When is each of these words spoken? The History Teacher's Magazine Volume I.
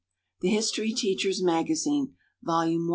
The 0.39 0.47
History 0.49 0.93
Teacher's 0.93 1.43
Magazine 1.43 2.15
Volume 2.43 2.87
I. 2.89 2.89